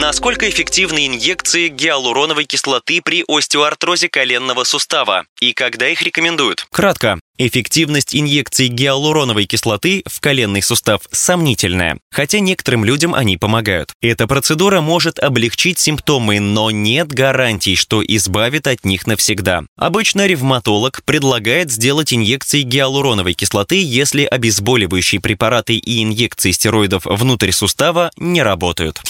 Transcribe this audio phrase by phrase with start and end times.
[0.00, 6.66] Насколько эффективны инъекции гиалуроновой кислоты при остеоартрозе коленного сустава и когда их рекомендуют?
[6.72, 7.20] Кратко.
[7.36, 13.92] Эффективность инъекций гиалуроновой кислоты в коленный сустав сомнительная, хотя некоторым людям они помогают.
[14.00, 19.64] Эта процедура может облегчить симптомы, но нет гарантий, что избавит от них навсегда.
[19.76, 28.10] Обычно ревматолог предлагает сделать инъекции гиалуроновой кислоты, если обезболивающие препараты и инъекции стероидов внутрь сустава
[28.16, 29.02] не работают.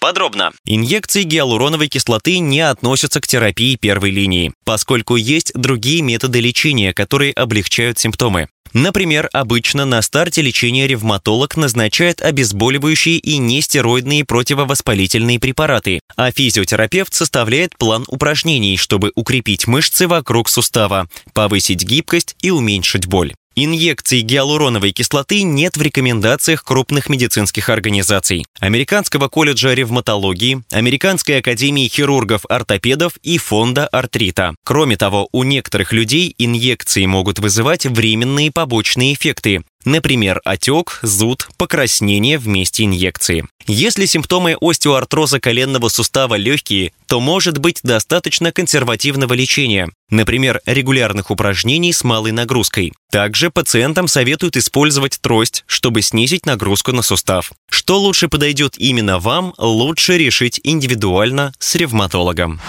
[0.00, 0.52] Подробно.
[0.64, 7.32] Инъекции гиалуроновой кислоты не относятся к терапии первой линии, поскольку есть другие методы лечения, которые
[7.34, 8.48] облегчают симптомы.
[8.72, 17.76] Например, обычно на старте лечения ревматолог назначает обезболивающие и нестероидные противовоспалительные препараты, а физиотерапевт составляет
[17.76, 23.34] план упражнений, чтобы укрепить мышцы вокруг сустава, повысить гибкость и уменьшить боль.
[23.56, 28.46] Инъекций гиалуроновой кислоты нет в рекомендациях крупных медицинских организаций.
[28.60, 34.54] Американского колледжа ревматологии, Американской академии хирургов-ортопедов и фонда артрита.
[34.64, 42.38] Кроме того, у некоторых людей инъекции могут вызывать временные побочные эффекты, Например, отек, зуд, покраснение
[42.38, 43.46] в месте инъекции.
[43.66, 51.92] Если симптомы остеоартроза коленного сустава легкие, то может быть достаточно консервативного лечения, например, регулярных упражнений
[51.92, 52.92] с малой нагрузкой.
[53.10, 57.52] Также пациентам советуют использовать трость, чтобы снизить нагрузку на сустав.
[57.70, 62.60] Что лучше подойдет именно вам, лучше решить индивидуально с ревматологом.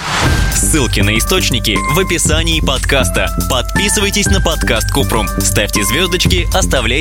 [0.55, 3.35] Ссылки на источники в описании подкаста.
[3.49, 7.00] Подписывайтесь на подкаст Купрум, ставьте звездочки, оставляйте